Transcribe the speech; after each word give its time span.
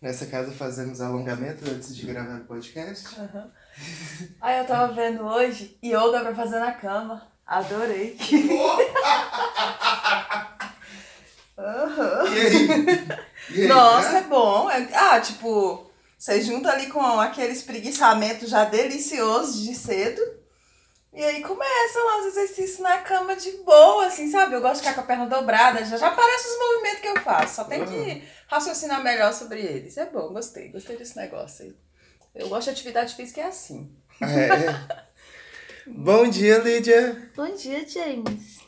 Nessa 0.00 0.24
casa 0.24 0.50
fazemos 0.50 1.00
alongamento 1.02 1.62
antes 1.70 1.94
de 1.94 2.06
gravar 2.06 2.40
o 2.40 2.44
podcast. 2.44 3.20
Uhum. 3.20 3.50
Aí 4.40 4.58
eu 4.58 4.66
tava 4.66 4.94
vendo 4.94 5.22
hoje 5.24 5.78
yoga 5.84 6.20
pra 6.20 6.34
fazer 6.34 6.58
na 6.58 6.72
cama. 6.72 7.30
Adorei. 7.46 8.16
uhum. 11.58 12.32
E 12.32 12.40
aí? 12.40 13.08
E 13.50 13.62
aí 13.62 13.68
Nossa, 13.68 14.18
é 14.18 14.22
bom. 14.22 14.70
É, 14.70 14.88
ah, 14.94 15.20
tipo, 15.20 15.90
você 16.16 16.40
junta 16.40 16.70
ali 16.70 16.86
com 16.86 17.00
aquele 17.20 17.52
espreguiçamento 17.52 18.46
já 18.46 18.64
delicioso 18.64 19.62
de 19.62 19.74
cedo. 19.74 20.22
E 21.12 21.24
aí 21.24 21.42
começam 21.42 22.06
lá 22.06 22.20
os 22.20 22.26
exercícios 22.26 22.78
na 22.78 22.98
cama 22.98 23.34
de 23.34 23.50
boa, 23.64 24.06
assim, 24.06 24.30
sabe? 24.30 24.54
Eu 24.54 24.60
gosto 24.60 24.76
de 24.76 24.88
ficar 24.88 24.94
com 24.94 25.00
a 25.00 25.04
perna 25.04 25.26
dobrada, 25.26 25.84
já, 25.84 25.96
já 25.96 26.08
aparece 26.08 26.48
os 26.48 26.58
movimentos 26.58 27.00
que 27.00 27.08
eu 27.08 27.16
faço. 27.20 27.56
Só 27.56 27.64
tem 27.64 27.84
que 27.84 28.22
raciocinar 28.46 29.02
melhor 29.02 29.32
sobre 29.32 29.60
eles. 29.60 29.96
É 29.96 30.06
bom, 30.06 30.32
gostei, 30.32 30.68
gostei 30.68 30.96
desse 30.96 31.16
negócio 31.16 31.64
aí. 31.64 31.76
Eu 32.34 32.48
gosto 32.48 32.66
de 32.66 32.70
atividade 32.70 33.16
física 33.16 33.40
é 33.40 33.44
assim. 33.44 33.90
É. 34.22 35.00
bom 35.90 36.28
dia, 36.28 36.58
Lídia. 36.58 37.30
Bom 37.34 37.52
dia, 37.54 37.86
James. 37.88 38.60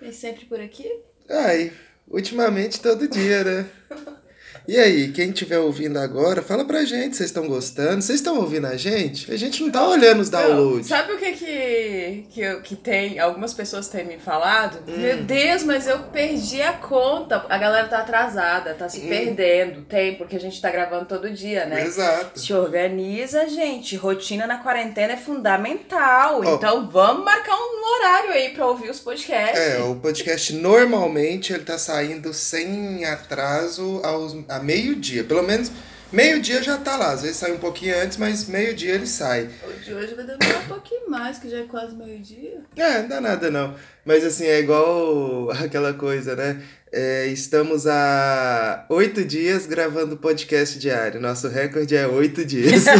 E 0.00 0.10
sempre 0.10 0.46
por 0.46 0.60
aqui? 0.60 0.90
Ai, 1.28 1.70
ultimamente 2.08 2.80
todo 2.80 3.06
dia, 3.06 3.44
né? 3.44 3.70
E 4.66 4.78
aí, 4.78 5.12
quem 5.12 5.28
estiver 5.28 5.58
ouvindo 5.58 5.98
agora, 5.98 6.40
fala 6.40 6.64
pra 6.64 6.86
gente, 6.86 7.16
vocês 7.16 7.28
estão 7.28 7.46
gostando? 7.46 8.00
Vocês 8.00 8.20
estão 8.20 8.38
ouvindo 8.38 8.66
a 8.66 8.78
gente? 8.78 9.30
A 9.30 9.36
gente 9.36 9.62
não 9.62 9.70
tá 9.70 9.86
olhando 9.86 10.20
os 10.20 10.30
downloads. 10.30 10.88
Não, 10.88 10.96
sabe 10.96 11.12
o 11.12 11.18
que 11.18 11.32
que, 11.32 12.26
que, 12.30 12.56
que 12.62 12.76
tem, 12.76 13.18
algumas 13.18 13.52
pessoas 13.52 13.88
têm 13.88 14.06
me 14.06 14.18
falado? 14.18 14.78
Hum. 14.88 14.96
Meu 14.96 15.22
Deus, 15.22 15.64
mas 15.64 15.86
eu 15.86 15.98
perdi 16.04 16.62
a 16.62 16.72
conta. 16.72 17.44
A 17.46 17.58
galera 17.58 17.88
tá 17.88 17.98
atrasada, 17.98 18.72
tá 18.72 18.88
se 18.88 19.00
hum. 19.00 19.08
perdendo. 19.08 19.82
Tem, 19.82 20.14
porque 20.14 20.36
a 20.36 20.40
gente 20.40 20.58
tá 20.58 20.70
gravando 20.70 21.04
todo 21.04 21.30
dia, 21.30 21.66
né? 21.66 21.84
Exato. 21.84 22.40
Se 22.40 22.54
organiza, 22.54 23.46
gente. 23.46 23.96
Rotina 23.96 24.46
na 24.46 24.58
quarentena 24.58 25.12
é 25.12 25.18
fundamental. 25.18 26.40
Oh. 26.40 26.54
Então 26.54 26.88
vamos 26.88 27.22
marcar 27.22 27.54
um 27.54 27.96
horário 27.96 28.30
aí 28.30 28.48
pra 28.54 28.66
ouvir 28.66 28.88
os 28.88 29.00
podcasts. 29.00 29.60
É, 29.60 29.78
o 29.80 29.96
podcast 29.96 30.54
normalmente 30.54 31.52
ele 31.52 31.64
tá 31.64 31.76
saindo 31.76 32.32
sem 32.32 33.04
atraso 33.04 34.00
aos 34.02 34.32
a 34.56 34.62
meio-dia. 34.62 35.24
Pelo 35.24 35.42
menos 35.42 35.70
meio-dia 36.12 36.62
já 36.62 36.78
tá 36.78 36.96
lá. 36.96 37.12
Às 37.12 37.22
vezes 37.22 37.36
sai 37.36 37.52
um 37.52 37.58
pouquinho 37.58 37.96
antes, 38.00 38.16
mas 38.16 38.46
meio-dia 38.48 38.94
ele 38.94 39.06
sai. 39.06 39.50
O 39.66 39.72
de 39.80 39.94
hoje 39.94 40.14
vai 40.14 40.24
demorar 40.24 40.60
um 40.60 40.68
pouquinho 40.68 41.10
mais, 41.10 41.38
que 41.38 41.48
já 41.48 41.58
é 41.58 41.64
quase 41.64 41.94
meio-dia. 41.94 42.60
É, 42.76 43.02
não 43.02 43.08
dá 43.08 43.20
nada 43.20 43.50
não. 43.50 43.74
Mas 44.04 44.24
assim, 44.24 44.44
é 44.44 44.60
igual 44.60 45.50
aquela 45.62 45.92
coisa, 45.92 46.34
né? 46.36 46.62
É, 46.92 47.26
estamos 47.26 47.86
há 47.88 48.86
oito 48.88 49.24
dias 49.24 49.66
gravando 49.66 50.16
podcast 50.16 50.78
diário. 50.78 51.20
Nosso 51.20 51.48
recorde 51.48 51.96
é 51.96 52.06
oito 52.06 52.44
dias. 52.44 52.84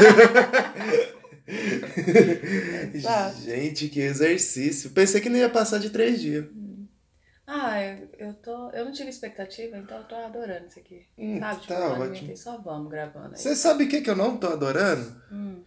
Gente, 3.44 3.88
que 3.88 4.00
exercício. 4.00 4.90
Pensei 4.90 5.20
que 5.20 5.28
não 5.28 5.38
ia 5.38 5.48
passar 5.48 5.78
de 5.78 5.90
três 5.90 6.20
dias. 6.20 6.44
Ah, 7.46 7.80
eu, 7.82 8.08
eu 8.18 8.34
tô. 8.34 8.70
Eu 8.70 8.86
não 8.86 8.92
tive 8.92 9.10
expectativa, 9.10 9.76
então 9.76 9.98
eu 9.98 10.04
tô 10.04 10.14
adorando 10.14 10.66
isso 10.66 10.78
aqui. 10.78 11.06
Hum, 11.18 11.38
sabe? 11.38 11.60
Tipo, 11.60 11.74
tá 11.74 11.88
ótimo. 11.92 12.36
só 12.36 12.56
vamos 12.58 12.90
gravando 12.90 13.34
aí. 13.34 13.36
Você 13.36 13.54
sabe 13.54 13.84
o 13.84 13.88
que, 13.88 14.00
que 14.00 14.10
eu 14.10 14.16
não 14.16 14.36
tô 14.36 14.48
adorando? 14.48 15.20
Hum. 15.30 15.62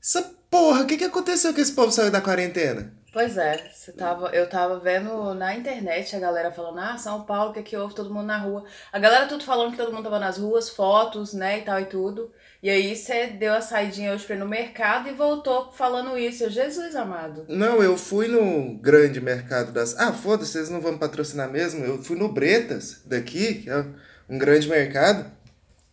Essa 0.00 0.22
porra, 0.48 0.82
o 0.82 0.86
que, 0.86 0.96
que 0.96 1.04
aconteceu 1.04 1.52
que 1.52 1.60
esse 1.60 1.72
povo 1.72 1.90
saiu 1.90 2.12
da 2.12 2.20
quarentena? 2.20 2.92
Pois 3.12 3.38
é, 3.38 3.70
você 3.72 3.92
tava, 3.92 4.28
eu 4.28 4.46
tava 4.46 4.78
vendo 4.78 5.32
na 5.34 5.54
internet 5.54 6.14
a 6.14 6.20
galera 6.20 6.52
falando, 6.52 6.78
ah, 6.78 6.98
São 6.98 7.24
Paulo, 7.24 7.50
o 7.50 7.54
que, 7.54 7.62
que 7.62 7.76
houve? 7.76 7.94
Todo 7.94 8.12
mundo 8.12 8.26
na 8.26 8.36
rua. 8.36 8.64
A 8.92 8.98
galera 8.98 9.26
tudo 9.26 9.42
falando 9.42 9.70
que 9.70 9.78
todo 9.78 9.90
mundo 9.90 10.04
tava 10.04 10.18
nas 10.18 10.36
ruas, 10.36 10.68
fotos, 10.68 11.32
né, 11.32 11.60
e 11.60 11.62
tal 11.62 11.80
e 11.80 11.86
tudo. 11.86 12.30
E 12.66 12.68
aí 12.68 12.96
você 12.96 13.28
deu 13.28 13.54
a 13.54 13.60
saidinha 13.60 14.12
hoje 14.12 14.24
pra 14.24 14.34
ir 14.34 14.40
no 14.40 14.48
mercado 14.48 15.08
e 15.08 15.12
voltou 15.12 15.70
falando 15.70 16.18
isso. 16.18 16.42
Eu, 16.42 16.50
Jesus 16.50 16.96
amado. 16.96 17.44
Não, 17.48 17.80
eu 17.80 17.96
fui 17.96 18.26
no 18.26 18.76
grande 18.78 19.20
mercado 19.20 19.70
das. 19.70 19.96
Ah, 19.96 20.12
foda-se, 20.12 20.50
vocês 20.50 20.68
não 20.68 20.80
vão 20.80 20.98
patrocinar 20.98 21.48
mesmo. 21.48 21.84
Eu 21.84 22.02
fui 22.02 22.18
no 22.18 22.28
Bretas, 22.28 23.02
daqui, 23.06 23.54
que 23.54 23.70
é 23.70 23.84
um 24.28 24.36
grande 24.36 24.68
mercado. 24.68 25.30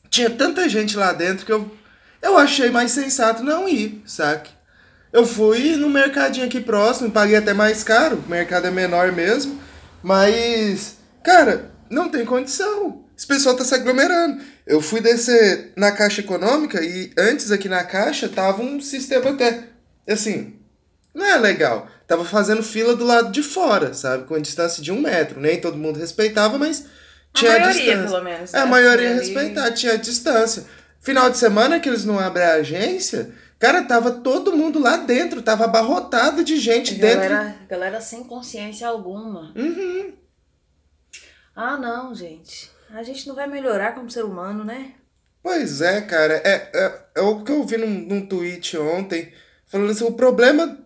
Tinha 0.09 0.31
tanta 0.31 0.68
gente 0.68 0.97
lá 0.97 1.14
dentro 1.14 1.46
que 1.46 1.52
eu, 1.52 1.72
eu 2.24 2.40
achei 2.40 2.72
mais 2.72 2.90
sensato 2.90 3.44
não 3.44 3.70
ir, 3.70 4.02
saque? 4.03 4.50
Eu 5.12 5.28
fui 5.28 5.76
no 5.76 5.92
mercadinho 5.92 6.47
aqui 6.47 6.59
próximo, 6.59 7.12
paguei 7.12 7.36
até 7.36 7.53
mais 7.53 7.84
caro, 7.84 8.18
o 8.26 8.30
mercado 8.31 8.66
é 8.66 8.72
menor 8.72 9.12
mesmo, 9.12 9.62
mas, 10.02 10.97
cara, 11.24 11.70
não 11.88 12.09
tem 12.09 12.26
condição. 12.26 13.03
Esse 13.23 13.28
pessoal 13.28 13.56
tá 13.56 13.63
se 13.63 13.73
aglomerando. 13.73 14.44
Eu 14.67 14.81
fui 14.81 15.00
descer 15.00 15.72
na 15.78 15.94
Caixa 15.94 16.19
Econômica 16.19 16.84
e 16.84 17.09
antes 17.17 17.51
aqui 17.51 17.69
na 17.69 17.81
Caixa 17.81 18.28
tava 18.28 18.61
um 18.61 18.81
sistema 18.81 19.29
até, 19.29 19.63
assim, 20.06 20.59
não 21.16 21.25
é 21.25 21.38
legal. 21.38 21.88
Tava 22.06 22.25
fazendo 22.25 22.61
fila 22.61 22.97
do 22.97 23.06
lado 23.06 23.31
de 23.31 23.41
fora, 23.41 23.94
sabe? 23.94 24.25
Com 24.25 24.35
a 24.35 24.39
distância 24.39 24.84
de 24.84 24.91
um 24.91 25.00
metro. 25.00 25.39
Nem 25.39 25.61
todo 25.61 25.78
mundo 25.78 26.00
respeitava, 26.00 26.57
mas 26.57 26.85
tinha 27.34 27.56
a, 27.56 27.59
maioria, 27.59 27.81
distância. 27.81 28.09
pelo 28.09 28.23
menos. 28.25 28.53
É, 28.53 28.59
a 28.59 28.66
maioria 28.66 29.13
respeitava, 29.16 29.72
tinha 29.72 29.94
a 29.94 29.97
distância. 29.97 30.66
Final 31.00 31.29
de 31.29 31.38
semana 31.38 31.79
que 31.79 31.88
eles 31.88 32.03
não 32.03 32.19
abrem 32.19 32.45
a 32.45 32.55
agência, 32.55 33.31
cara, 33.57 33.84
tava 33.84 34.11
todo 34.11 34.51
mundo 34.51 34.79
lá 34.79 34.97
dentro, 34.97 35.41
tava 35.41 35.63
abarrotado 35.63 36.44
de 36.44 36.57
gente 36.57 36.95
galera, 36.95 37.44
dentro. 37.45 37.67
Galera 37.69 38.01
sem 38.01 38.25
consciência 38.25 38.85
alguma. 38.85 39.53
Uhum. 39.55 40.11
Ah, 41.55 41.78
não, 41.78 42.13
gente. 42.13 42.72
A 42.94 43.02
gente 43.02 43.28
não 43.28 43.34
vai 43.34 43.48
melhorar 43.48 43.96
como 43.96 44.09
ser 44.09 44.24
humano, 44.24 44.64
né? 44.64 44.94
Pois 45.42 45.81
é, 45.81 46.00
cara. 46.02 46.36
É, 46.36 46.70
é, 46.74 47.02
é 47.16 47.22
o 47.22 47.44
que 47.44 47.52
eu 47.52 47.64
vi 47.64 47.78
num, 47.78 47.88
num 47.88 48.26
tweet 48.28 48.78
ontem, 48.78 49.34
falando 49.66 49.90
assim, 49.90 50.04
o 50.04 50.14
problema. 50.14 50.78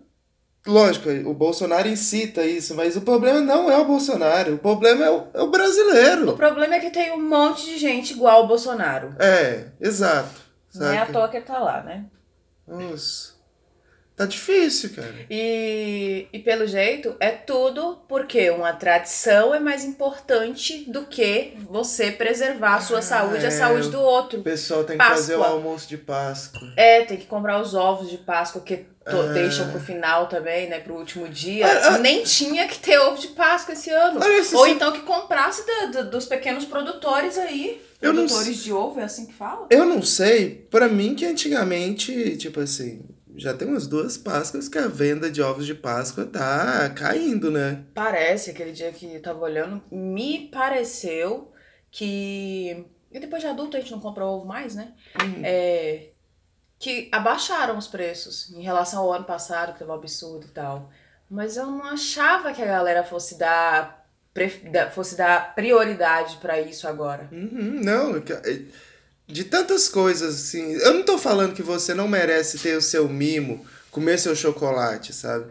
Lógico, 0.66 1.09
o 1.09 1.34
Bolsonaro 1.34 1.88
incita 1.88 2.44
isso, 2.44 2.75
mas 2.75 2.97
o 2.97 3.01
problema 3.01 3.40
não 3.40 3.72
é 3.72 3.78
o 3.78 3.85
Bolsonaro, 3.85 4.56
o 4.56 4.57
problema 4.57 5.06
é 5.06 5.09
o, 5.09 5.28
é 5.34 5.41
o 5.41 5.50
brasileiro. 5.50 6.31
O 6.31 6.35
problema 6.35 6.75
é 6.75 6.79
que 6.81 6.90
tem 6.90 7.12
um 7.13 7.22
monte 7.22 7.66
de 7.66 7.78
gente 7.78 8.13
igual 8.13 8.41
ao 8.41 8.47
Bolsonaro. 8.47 9.16
É, 9.17 9.67
exato. 9.79 10.41
Não 10.75 10.91
é 10.91 10.97
à 10.97 11.06
toa 11.06 11.29
que 11.29 11.38
ele 11.38 11.46
tá 11.46 11.57
lá, 11.57 11.81
né? 11.84 12.06
Nossa. 12.67 13.36
Tá 14.17 14.25
difícil, 14.25 14.89
cara. 14.95 15.13
E, 15.29 16.25
e 16.33 16.39
pelo 16.39 16.66
jeito, 16.66 17.16
é 17.19 17.29
tudo 17.29 18.00
porque 18.09 18.50
uma 18.50 18.73
tradição 18.73 19.53
é 19.53 19.59
mais 19.59 19.85
importante 19.85 20.89
do 20.89 21.05
que 21.05 21.53
você 21.69 22.09
preservar 22.09 22.78
a 22.78 22.81
sua 22.81 22.97
ah, 22.97 23.01
saúde 23.03 23.44
e 23.44 23.45
é. 23.45 23.47
a 23.50 23.51
saúde 23.51 23.89
do 23.89 24.01
outro. 24.01 24.39
O 24.39 24.44
pessoal 24.44 24.83
tem 24.83 24.97
Páscoa. 24.97 25.16
que 25.16 25.22
fazer 25.22 25.35
o 25.35 25.44
almoço 25.44 25.88
de 25.88 26.00
Páscoa. 26.00 26.73
É, 26.75 27.03
tem 27.03 27.16
que 27.16 27.28
comprar 27.28 27.61
os 27.61 27.75
ovos 27.75 28.09
de 28.09 28.17
Páscoa 28.17 28.59
que 28.59 28.78
to, 28.78 28.88
ah. 29.05 29.33
deixam 29.33 29.69
pro 29.69 29.79
final 29.79 30.25
também, 30.25 30.67
né? 30.67 30.79
Pro 30.79 30.95
último 30.95 31.29
dia. 31.29 31.67
Ah. 31.67 31.99
Nem 31.99 32.23
tinha 32.23 32.67
que 32.67 32.79
ter 32.79 32.97
ovo 32.97 33.22
de 33.22 33.28
Páscoa 33.28 33.73
esse 33.73 33.91
ano. 33.91 34.19
Ou 34.53 34.66
então 34.66 34.94
que 34.94 35.01
comprasse 35.01 35.63
da, 35.63 35.85
da, 35.85 36.01
dos 36.01 36.25
pequenos 36.25 36.66
produtores 36.66 37.38
aí. 37.38 37.79
Eu 38.01 38.16
produtores 38.16 38.47
não... 38.47 38.63
de 38.63 38.73
ovo, 38.73 38.99
é 38.99 39.03
assim 39.03 39.28
que 39.28 39.34
fala? 39.34 39.67
Eu 39.69 39.85
não 39.85 40.01
sei. 40.01 40.67
para 40.72 40.88
mim 40.88 41.13
que 41.13 41.23
antigamente, 41.23 42.35
tipo 42.38 42.59
assim 42.59 43.16
já 43.37 43.53
tem 43.53 43.67
umas 43.67 43.87
duas 43.87 44.17
Páscoas 44.17 44.67
que 44.67 44.77
a 44.77 44.87
venda 44.87 45.29
de 45.29 45.41
ovos 45.41 45.65
de 45.65 45.75
Páscoa 45.75 46.25
tá 46.25 46.89
caindo, 46.89 47.51
né? 47.51 47.83
Parece, 47.93 48.49
aquele 48.49 48.71
dia 48.71 48.91
que 48.91 49.15
eu 49.15 49.21
tava 49.21 49.39
olhando, 49.39 49.81
me 49.91 50.49
pareceu 50.51 51.51
que. 51.91 52.85
E 53.11 53.19
depois 53.19 53.41
de 53.41 53.47
adulto 53.47 53.77
a 53.77 53.79
gente 53.79 53.91
não 53.91 53.99
compra 53.99 54.25
ovo 54.25 54.45
mais, 54.45 54.75
né? 54.75 54.93
Uhum. 55.21 55.41
É, 55.43 56.09
que 56.79 57.09
abaixaram 57.11 57.77
os 57.77 57.87
preços 57.87 58.51
em 58.51 58.61
relação 58.61 59.03
ao 59.03 59.13
ano 59.13 59.25
passado, 59.25 59.73
que 59.73 59.79
tava 59.79 59.93
um 59.93 59.95
absurdo 59.95 60.47
e 60.47 60.51
tal. 60.51 60.91
Mas 61.29 61.57
eu 61.57 61.65
não 61.65 61.83
achava 61.83 62.53
que 62.53 62.61
a 62.61 62.65
galera 62.65 63.03
fosse 63.03 63.37
dar 63.37 63.97
fosse 64.93 65.17
dar 65.17 65.55
prioridade 65.55 66.37
para 66.37 66.61
isso 66.61 66.87
agora. 66.87 67.27
Uhum, 67.31 67.81
não, 67.83 68.21
de 69.27 69.43
tantas 69.43 69.89
coisas, 69.89 70.35
assim. 70.35 70.73
Eu 70.75 70.93
não 70.93 71.03
tô 71.03 71.17
falando 71.17 71.53
que 71.53 71.61
você 71.61 71.93
não 71.93 72.07
merece 72.07 72.57
ter 72.57 72.78
o 72.78 72.81
seu 72.81 73.09
mimo, 73.09 73.66
comer 73.91 74.17
seu 74.17 74.35
chocolate, 74.35 75.13
sabe? 75.13 75.46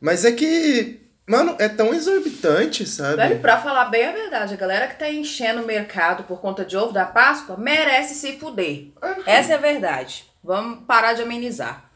Mas 0.00 0.24
é 0.24 0.32
que, 0.32 1.00
mano, 1.26 1.54
é 1.58 1.68
tão 1.68 1.94
exorbitante, 1.94 2.84
sabe? 2.86 3.16
Velho, 3.16 3.40
pra 3.40 3.60
falar 3.60 3.84
bem 3.84 4.06
a 4.06 4.12
verdade, 4.12 4.54
a 4.54 4.56
galera 4.56 4.88
que 4.88 4.98
tá 4.98 5.08
enchendo 5.08 5.62
o 5.62 5.66
mercado 5.66 6.24
por 6.24 6.40
conta 6.40 6.64
de 6.64 6.76
ovo 6.76 6.92
da 6.92 7.04
Páscoa 7.04 7.56
merece 7.56 8.14
se 8.14 8.36
fuder. 8.38 8.88
Uhum. 9.02 9.22
Essa 9.24 9.52
é 9.52 9.54
a 9.54 9.60
verdade. 9.60 10.24
Vamos 10.42 10.84
parar 10.86 11.12
de 11.12 11.22
amenizar. 11.22 11.88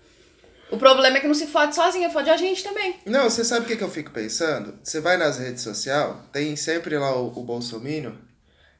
O 0.70 0.76
problema 0.76 1.16
é 1.16 1.20
que 1.20 1.26
não 1.26 1.34
se 1.34 1.46
fode 1.46 1.74
sozinha, 1.74 2.10
fode 2.10 2.30
a 2.30 2.36
gente 2.36 2.62
também. 2.62 2.96
Não, 3.06 3.24
você 3.24 3.44
sabe 3.44 3.64
o 3.64 3.68
que, 3.68 3.76
que 3.76 3.84
eu 3.84 3.90
fico 3.90 4.10
pensando? 4.10 4.78
Você 4.82 5.00
vai 5.00 5.16
nas 5.16 5.38
redes 5.38 5.62
sociais, 5.62 6.14
tem 6.32 6.56
sempre 6.56 6.98
lá 6.98 7.16
o, 7.16 7.26
o 7.28 7.42
Bolsominion 7.42 8.12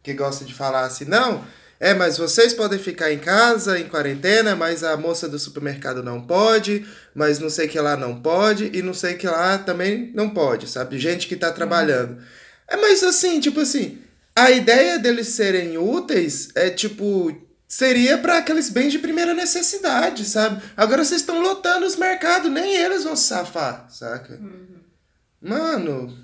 que 0.02 0.12
gosta 0.12 0.44
de 0.44 0.52
falar 0.52 0.84
assim, 0.84 1.06
não 1.06 1.42
é, 1.78 1.92
mas 1.92 2.16
vocês 2.16 2.52
podem 2.52 2.78
ficar 2.78 3.12
em 3.12 3.18
casa, 3.18 3.78
em 3.78 3.88
quarentena, 3.88 4.54
mas 4.54 4.82
a 4.84 4.96
moça 4.96 5.28
do 5.28 5.38
supermercado 5.38 6.02
não 6.02 6.20
pode, 6.20 6.86
mas 7.14 7.38
não 7.38 7.50
sei 7.50 7.68
que 7.68 7.78
lá 7.78 7.96
não 7.96 8.20
pode, 8.20 8.70
e 8.72 8.82
não 8.82 8.94
sei 8.94 9.14
que 9.14 9.26
lá 9.26 9.58
também 9.58 10.10
não 10.14 10.30
pode, 10.30 10.68
sabe? 10.68 10.98
Gente 10.98 11.26
que 11.26 11.36
tá 11.36 11.52
trabalhando. 11.52 12.18
É, 12.68 12.76
mas 12.76 13.02
assim, 13.02 13.40
tipo 13.40 13.60
assim, 13.60 13.98
a 14.34 14.50
ideia 14.50 14.98
deles 14.98 15.28
serem 15.28 15.76
úteis 15.76 16.48
é 16.54 16.70
tipo 16.70 17.40
seria 17.66 18.18
para 18.18 18.38
aqueles 18.38 18.70
bens 18.70 18.92
de 18.92 18.98
primeira 19.00 19.34
necessidade, 19.34 20.24
sabe? 20.24 20.62
Agora 20.76 21.04
vocês 21.04 21.22
estão 21.22 21.40
lotando 21.42 21.84
os 21.84 21.96
mercados, 21.96 22.50
nem 22.50 22.76
eles 22.76 23.02
vão 23.02 23.16
se 23.16 23.24
safar, 23.24 23.86
saca? 23.90 24.34
Uhum. 24.34 24.80
Mano, 25.42 26.16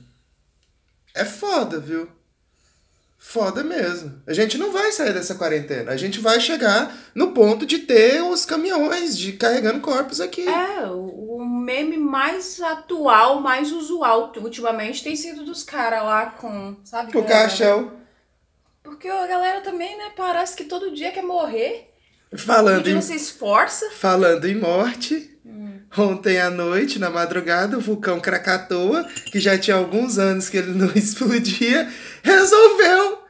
é 1.15 1.25
foda, 1.25 1.81
viu? 1.81 2.09
Foda 3.23 3.63
mesmo. 3.63 4.21
A 4.27 4.33
gente 4.33 4.57
não 4.57 4.73
vai 4.73 4.91
sair 4.93 5.13
dessa 5.13 5.35
quarentena. 5.35 5.93
A 5.93 5.97
gente 5.97 6.19
vai 6.19 6.41
chegar 6.41 6.97
no 7.15 7.33
ponto 7.33 7.67
de 7.67 7.81
ter 7.81 8.23
os 8.23 8.47
caminhões 8.47 9.17
de 9.17 9.35
carregando 9.35 9.81
corpos 9.81 10.23
aqui. 10.23 10.49
É, 10.49 10.87
o, 10.87 11.45
meme 11.45 11.99
mais 11.99 12.61
atual, 12.63 13.41
mais 13.41 13.73
usual 13.73 14.33
ultimamente 14.37 15.05
tem 15.05 15.15
sido 15.15 15.45
dos 15.45 15.63
caras 15.63 16.03
lá 16.03 16.27
com, 16.31 16.77
sabe? 16.83 17.13
Com 17.13 17.19
o 17.19 17.27
caixão. 17.27 17.93
Porque 18.83 19.07
a 19.07 19.27
galera 19.27 19.61
também, 19.61 19.97
né, 19.99 20.13
parece 20.17 20.57
que 20.57 20.65
todo 20.65 20.95
dia 20.95 21.13
quer 21.13 21.23
morrer. 21.23 21.93
Falando 22.35 22.89
em, 22.89 23.03
se 23.03 23.15
esforça. 23.15 23.91
Falando 23.91 24.47
em 24.47 24.55
morte, 24.55 25.39
hum. 25.45 25.70
Ontem 25.97 26.41
à 26.41 26.51
noite, 26.51 26.99
na 26.99 27.11
madrugada, 27.11 27.77
o 27.77 27.81
vulcão 27.81 28.21
Krakatoa, 28.21 29.05
que 29.27 29.41
já 29.41 29.59
tinha 29.59 29.77
alguns 29.77 30.19
anos 30.19 30.49
que 30.49 30.57
ele 30.57 30.73
não 30.79 30.93
explodia, 30.95 31.89
resolveu 32.23 33.21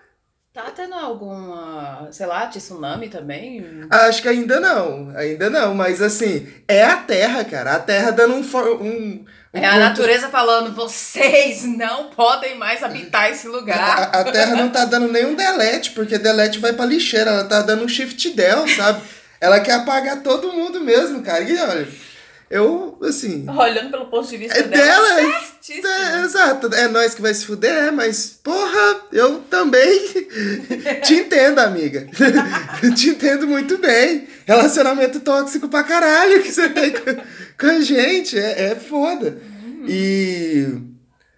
Tá 0.53 0.65
tendo 0.75 0.95
alguma, 0.97 2.09
sei 2.11 2.27
lá, 2.27 2.45
tsunami 2.49 3.09
também? 3.09 3.65
Acho 3.89 4.21
que 4.21 4.29
ainda 4.29 4.59
não, 4.59 5.13
ainda 5.17 5.49
não, 5.49 5.77
mas 5.77 6.03
assim, 6.03 6.45
é 6.67 6.83
a 6.83 6.97
Terra, 6.97 7.45
cara. 7.45 7.77
A 7.77 7.79
Terra 7.79 8.11
dando 8.11 8.35
um. 8.35 8.41
um, 8.41 8.85
um 8.85 9.25
é 9.53 9.65
a 9.65 9.79
natureza 9.79 10.29
falando, 10.29 10.75
vocês 10.75 11.63
não 11.63 12.11
podem 12.11 12.59
mais 12.59 12.83
habitar 12.83 13.31
esse 13.31 13.47
lugar. 13.47 14.11
A, 14.13 14.21
a 14.21 14.25
Terra 14.25 14.57
não 14.57 14.71
tá 14.71 14.85
dando 14.85 15.13
nenhum 15.13 15.37
delete, 15.37 15.93
porque 15.93 16.19
delete 16.19 16.59
vai 16.59 16.73
pra 16.73 16.85
lixeira, 16.85 17.31
ela 17.31 17.45
tá 17.45 17.63
dando 17.63 17.85
um 17.85 17.89
shift 17.89 18.31
del, 18.31 18.67
sabe? 18.67 19.03
Ela 19.41 19.61
quer 19.61 19.75
apagar 19.75 20.21
todo 20.21 20.53
mundo 20.53 20.81
mesmo, 20.81 21.23
cara. 21.23 21.45
E 21.45 21.57
olha. 21.57 22.10
Eu, 22.51 22.99
assim. 23.05 23.47
Olhando 23.49 23.93
pelo 23.93 24.07
ponto 24.07 24.29
de 24.29 24.37
vista 24.37 24.59
é 24.59 24.65
dela. 24.65 24.83
dela 24.83 25.21
é, 25.21 26.19
é, 26.19 26.25
exato. 26.25 26.75
É 26.75 26.89
nós 26.89 27.15
que 27.15 27.23
vai 27.23 27.33
se 27.33 27.47
fuder, 27.47 27.71
é, 27.71 27.91
mas, 27.93 28.41
porra, 28.43 29.03
eu 29.13 29.39
também 29.49 30.09
te 31.05 31.15
entendo, 31.15 31.61
amiga. 31.61 32.09
te 32.97 33.11
entendo 33.11 33.47
muito 33.47 33.79
bem. 33.79 34.27
Relacionamento 34.45 35.21
tóxico 35.21 35.69
pra 35.69 35.85
caralho 35.85 36.43
que 36.43 36.51
você 36.51 36.69
tem 36.69 36.91
com, 36.91 37.23
com 37.57 37.67
a 37.67 37.81
gente. 37.81 38.37
É, 38.37 38.73
é 38.73 38.75
foda. 38.75 39.39
Uhum. 39.65 39.85
E. 39.89 40.91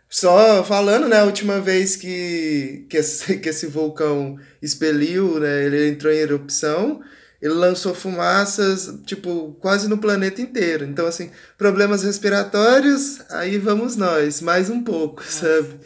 Só 0.09 0.62
falando, 0.64 1.09
né, 1.09 1.20
a 1.20 1.25
última 1.25 1.59
vez 1.59 1.97
que, 1.97 2.87
que, 2.88 2.99
esse, 2.99 3.38
que 3.38 3.49
esse 3.49 3.67
vulcão 3.67 4.38
expeliu, 4.61 5.41
né, 5.41 5.64
ele 5.64 5.88
entrou 5.88 6.12
em 6.12 6.19
erupção, 6.19 7.00
ele 7.42 7.54
lançou 7.54 7.92
fumaças, 7.92 9.00
tipo, 9.04 9.56
quase 9.60 9.88
no 9.88 9.98
planeta 9.98 10.40
inteiro. 10.40 10.84
Então, 10.84 11.06
assim, 11.06 11.32
problemas 11.58 12.04
respiratórios, 12.04 13.20
aí 13.30 13.58
vamos 13.58 13.96
nós, 13.96 14.40
mais 14.40 14.70
um 14.70 14.80
pouco, 14.84 15.24
sabe? 15.26 15.80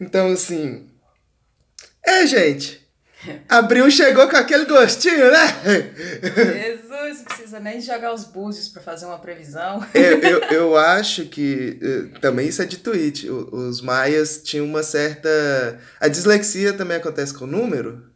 Então, 0.00 0.32
assim. 0.32 0.88
É, 2.02 2.26
gente. 2.26 2.88
Abril 3.48 3.90
chegou 3.90 4.28
com 4.28 4.36
aquele 4.36 4.64
gostinho, 4.64 5.30
né? 5.30 5.92
Jesus, 6.32 7.22
precisa 7.22 7.60
nem 7.60 7.80
jogar 7.80 8.14
os 8.14 8.24
búzios 8.24 8.68
para 8.68 8.80
fazer 8.80 9.04
uma 9.04 9.18
previsão. 9.18 9.84
Eu, 9.92 10.18
eu, 10.20 10.38
eu 10.50 10.76
acho 10.76 11.26
que. 11.26 11.78
Eh, 11.82 12.18
também 12.20 12.48
isso 12.48 12.62
é 12.62 12.64
de 12.64 12.78
tweet. 12.78 13.28
Os 13.28 13.82
maias 13.82 14.40
tinham 14.42 14.64
uma 14.64 14.82
certa. 14.82 15.28
A 16.00 16.08
dislexia 16.08 16.72
também 16.72 16.96
acontece 16.96 17.34
com 17.34 17.44
o 17.44 17.48
número. 17.48 18.08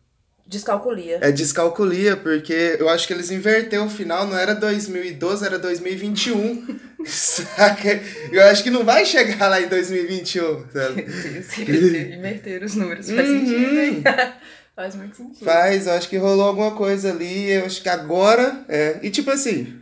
Descalculia. 0.47 1.19
É 1.23 1.31
descalculia, 1.31 2.17
porque 2.17 2.77
eu 2.79 2.89
acho 2.89 3.06
que 3.06 3.12
eles 3.12 3.31
inverteram 3.31 3.87
o 3.87 3.91
final, 3.91 4.27
não 4.27 4.37
era 4.37 4.55
2012, 4.55 5.47
era 5.47 5.59
2021. 5.59 6.81
Saca? 7.06 8.00
Eu 8.31 8.43
acho 8.44 8.62
que 8.62 8.71
não 8.71 8.85
vai 8.85 9.05
chegar 9.05 9.49
lá 9.49 9.61
em 9.61 9.69
2021, 9.69 10.65
sabe? 10.71 11.06
inverter 12.17 12.62
os 12.62 12.75
números, 12.75 13.11
faz 13.11 13.29
uhum. 13.29 13.47
sentido, 13.47 13.81
hein? 13.81 14.05
faz 14.75 14.94
muito 14.94 15.17
sentido. 15.17 15.44
Faz, 15.44 15.87
eu 15.87 15.94
acho 15.94 16.09
que 16.09 16.17
rolou 16.17 16.47
alguma 16.47 16.73
coisa 16.73 17.11
ali, 17.11 17.50
eu 17.50 17.65
acho 17.65 17.83
que 17.83 17.89
agora, 17.89 18.65
é. 18.69 18.99
E 19.03 19.11
tipo 19.11 19.31
assim, 19.31 19.81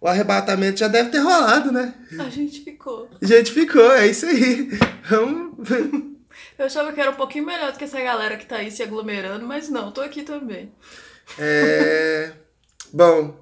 o 0.00 0.06
arrebatamento 0.06 0.80
já 0.80 0.88
deve 0.88 1.10
ter 1.10 1.18
rolado, 1.18 1.72
né? 1.72 1.94
A 2.18 2.28
gente 2.28 2.62
ficou. 2.62 3.08
A 3.20 3.24
gente 3.24 3.52
ficou, 3.52 3.92
é 3.92 4.08
isso 4.08 4.26
aí. 4.26 4.68
Vamos... 5.08 6.11
Eu 6.58 6.66
achava 6.66 6.92
que 6.92 7.00
era 7.00 7.10
um 7.10 7.16
pouquinho 7.16 7.46
melhor 7.46 7.72
do 7.72 7.78
que 7.78 7.84
essa 7.84 8.00
galera 8.00 8.36
que 8.36 8.46
tá 8.46 8.56
aí 8.56 8.70
se 8.70 8.82
aglomerando, 8.82 9.46
mas 9.46 9.68
não, 9.68 9.92
tô 9.92 10.00
aqui 10.00 10.22
também. 10.22 10.72
É. 11.38 12.32
Bom. 12.92 13.40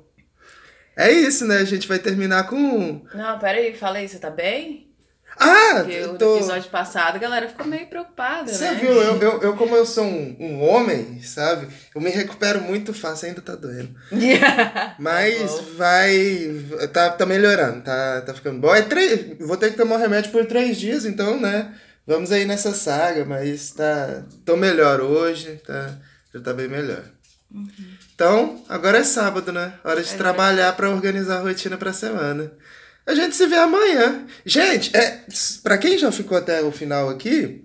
É 0.96 1.10
isso, 1.10 1.46
né? 1.46 1.58
A 1.58 1.64
gente 1.64 1.88
vai 1.88 1.98
terminar 1.98 2.46
com. 2.48 3.02
Não, 3.14 3.38
peraí, 3.38 3.74
fala 3.74 3.98
aí, 3.98 4.08
você 4.08 4.18
tá 4.18 4.30
bem? 4.30 4.90
Ah, 5.42 5.76
Porque 5.76 6.00
tô... 6.18 6.32
no 6.32 6.36
episódio 6.36 6.70
passado 6.70 7.16
a 7.16 7.18
galera 7.18 7.48
ficou 7.48 7.66
meio 7.66 7.86
preocupada, 7.86 8.52
Você 8.52 8.64
né? 8.64 8.74
viu, 8.74 8.90
eu, 8.90 9.16
eu, 9.16 9.40
eu, 9.40 9.56
como 9.56 9.74
eu 9.74 9.86
sou 9.86 10.04
um, 10.04 10.36
um 10.38 10.62
homem, 10.62 11.22
sabe? 11.22 11.66
Eu 11.94 12.00
me 12.02 12.10
recupero 12.10 12.60
muito 12.60 12.92
fácil, 12.92 13.28
ainda 13.28 13.40
tá 13.40 13.54
doendo. 13.54 13.94
Mas 14.98 15.54
tá 15.54 15.62
vai. 15.76 16.64
Tá, 16.92 17.10
tá 17.10 17.24
melhorando, 17.24 17.80
tá, 17.82 18.20
tá 18.20 18.34
ficando 18.34 18.60
bom. 18.60 18.74
É 18.74 18.82
três, 18.82 19.38
vou 19.38 19.56
ter 19.56 19.70
que 19.70 19.78
tomar 19.78 19.96
um 19.96 20.00
remédio 20.00 20.30
por 20.30 20.44
três 20.44 20.76
dias, 20.76 21.06
então, 21.06 21.40
né? 21.40 21.72
Vamos 22.06 22.32
aí 22.32 22.44
nessa 22.44 22.74
saga, 22.74 23.24
mas 23.24 23.70
tá. 23.70 24.24
Tô 24.44 24.56
melhor 24.56 25.00
hoje, 25.00 25.60
tá, 25.66 25.98
já 26.34 26.40
tá 26.40 26.52
bem 26.52 26.68
melhor. 26.68 27.04
Uhum. 27.52 27.68
Então, 28.14 28.64
agora 28.68 28.98
é 28.98 29.04
sábado, 29.04 29.52
né? 29.52 29.74
Hora 29.84 30.02
de 30.02 30.14
é 30.14 30.16
trabalhar 30.16 30.72
para 30.76 30.90
organizar 30.90 31.38
a 31.38 31.42
rotina 31.42 31.76
pra 31.76 31.92
semana. 31.92 32.52
A 33.06 33.14
gente 33.14 33.34
se 33.34 33.46
vê 33.46 33.56
amanhã. 33.56 34.26
Gente, 34.44 34.96
é, 34.96 35.24
para 35.62 35.78
quem 35.78 35.98
já 35.98 36.12
ficou 36.12 36.36
até 36.36 36.62
o 36.62 36.70
final 36.70 37.08
aqui, 37.08 37.64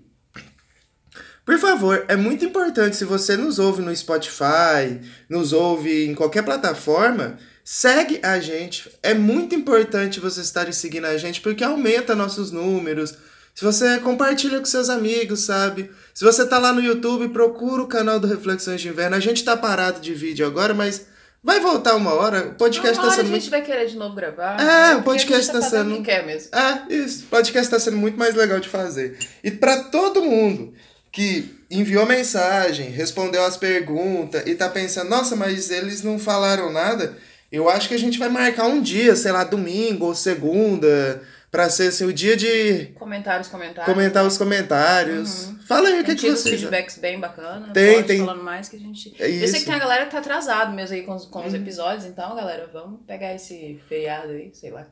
por 1.45 1.59
favor, 1.59 2.03
é 2.07 2.15
muito 2.15 2.43
importante 2.43 2.95
se 2.95 3.05
você 3.05 3.37
nos 3.37 3.59
ouve 3.59 3.83
no 3.83 3.95
Spotify, 3.95 4.99
nos 5.29 5.53
ouve 5.53 6.07
em 6.07 6.15
qualquer 6.15 6.43
plataforma, 6.43 7.37
segue 7.63 8.19
a 8.23 8.39
gente. 8.39 8.89
É 9.03 9.13
muito 9.13 9.53
importante 9.53 10.19
vocês 10.19 10.47
estarem 10.47 10.73
seguindo 10.73 11.05
a 11.05 11.17
gente 11.17 11.41
porque 11.41 11.63
aumenta 11.63 12.15
nossos 12.15 12.49
números 12.49 13.15
se 13.55 13.63
você 13.63 13.99
compartilha 13.99 14.59
com 14.59 14.65
seus 14.65 14.89
amigos, 14.89 15.39
sabe? 15.39 15.89
Se 16.13 16.25
você 16.25 16.45
tá 16.45 16.59
lá 16.59 16.73
no 16.73 16.81
YouTube, 16.81 17.29
procura 17.29 17.81
o 17.81 17.87
canal 17.87 18.19
do 18.19 18.27
Reflexões 18.27 18.81
de 18.81 18.89
Inverno. 18.89 19.15
A 19.15 19.19
gente 19.21 19.45
tá 19.45 19.55
parado 19.55 20.01
de 20.01 20.13
vídeo 20.13 20.45
agora, 20.45 20.73
mas 20.73 21.05
vai 21.41 21.61
voltar 21.61 21.95
uma 21.95 22.13
hora. 22.13 22.47
O 22.49 22.55
podcast 22.55 22.99
uma 22.99 23.07
tá 23.07 23.15
sendo. 23.15 23.21
a 23.21 23.23
gente 23.23 23.31
muito... 23.31 23.49
vai 23.51 23.61
querer 23.61 23.85
de 23.85 23.95
novo 23.95 24.13
gravar. 24.13 24.59
É, 24.59 24.95
o 24.97 25.03
podcast 25.03 25.47
tá, 25.47 25.61
tá 25.61 25.69
sendo. 25.69 26.03
Quer 26.03 26.25
mesmo. 26.25 26.49
É, 26.53 26.93
isso. 26.93 27.23
O 27.23 27.27
podcast 27.27 27.71
tá 27.71 27.79
sendo 27.79 27.95
muito 27.95 28.19
mais 28.19 28.35
legal 28.35 28.59
de 28.59 28.67
fazer. 28.67 29.17
E 29.41 29.49
para 29.49 29.83
todo 29.83 30.21
mundo 30.21 30.73
que 31.09 31.55
enviou 31.71 32.05
mensagem, 32.05 32.89
respondeu 32.89 33.45
as 33.45 33.55
perguntas 33.55 34.43
e 34.45 34.53
tá 34.53 34.67
pensando, 34.67 35.09
nossa, 35.09 35.33
mas 35.33 35.71
eles 35.71 36.03
não 36.03 36.19
falaram 36.19 36.73
nada. 36.73 37.17
Eu 37.49 37.69
acho 37.69 37.87
que 37.87 37.93
a 37.93 37.99
gente 37.99 38.19
vai 38.19 38.27
marcar 38.27 38.65
um 38.65 38.81
dia, 38.81 39.15
sei 39.15 39.31
lá, 39.31 39.45
domingo 39.45 40.07
ou 40.07 40.13
segunda 40.13 41.21
Pra 41.55 41.69
ser 41.69 41.87
assim, 41.87 42.03
o 42.03 42.11
dia 42.11 42.35
de. 42.35 42.87
Comentar 42.95 43.39
os 43.39 43.47
comentários. 43.47 43.85
Comentar 43.93 44.25
os 44.25 44.37
comentários. 44.37 45.47
Uhum. 45.47 45.59
Fala 45.59 45.87
aí 45.87 46.01
o 46.01 46.03
que, 46.03 46.13
que 46.13 46.29
vocês. 46.29 46.59
feedbacks 46.59 46.97
bem 46.97 47.17
bacana. 47.17 47.71
Tem, 47.71 48.03
tem. 48.03 48.19
falando 48.19 48.43
mais 48.43 48.67
que 48.67 48.75
a 48.75 48.79
gente. 48.79 49.15
É 49.17 49.29
Eu 49.29 49.47
sei 49.47 49.61
que 49.61 49.65
tem 49.65 49.73
a 49.73 49.79
galera 49.79 50.03
que 50.03 50.11
tá 50.11 50.17
atrasado 50.17 50.73
mesmo 50.73 50.93
aí 50.93 51.03
com, 51.03 51.17
com 51.17 51.47
os 51.47 51.53
uhum. 51.53 51.59
episódios, 51.61 52.03
então, 52.03 52.35
galera, 52.35 52.69
vamos 52.73 52.99
pegar 53.07 53.33
esse 53.33 53.79
feriado 53.87 54.33
aí, 54.33 54.51
sei 54.53 54.69
lá. 54.69 54.85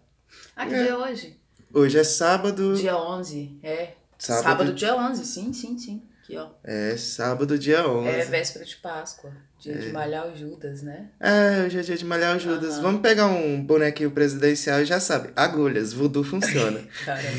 Ah, 0.56 0.66
que 0.66 0.74
é. 0.74 0.84
dia 0.84 0.92
é 0.92 0.96
hoje? 0.96 1.38
Hoje 1.74 2.00
é 2.00 2.04
sábado. 2.06 2.78
Dia 2.78 2.98
11, 2.98 3.60
é. 3.62 3.90
Sábado, 4.18 4.44
sábado 4.44 4.74
dia 4.74 4.96
11, 4.96 5.26
sim, 5.26 5.52
sim, 5.52 5.78
sim. 5.78 6.02
Aqui, 6.24 6.38
ó. 6.38 6.48
É, 6.64 6.96
sábado, 6.96 7.60
dia 7.60 7.86
11. 7.86 8.08
É 8.08 8.24
véspera 8.24 8.64
de 8.64 8.78
Páscoa. 8.78 9.30
Dia 9.60 9.74
é. 9.74 9.78
de 9.78 9.92
malhar 9.92 10.26
o 10.26 10.36
Judas, 10.36 10.82
né? 10.82 11.10
É, 11.20 11.66
hoje 11.66 11.80
é 11.80 11.82
dia 11.82 11.98
de 11.98 12.06
malhar 12.06 12.38
o 12.38 12.40
Judas. 12.40 12.78
Uhum. 12.78 12.82
Vamos 12.82 13.02
pegar 13.02 13.26
um 13.26 13.62
bonequinho 13.62 14.10
presidencial 14.10 14.82
e 14.82 14.86
já 14.86 15.02
sabe. 15.02 15.34
Agulhas, 15.36 15.92
voodoo 15.92 16.24
funciona. 16.24 16.80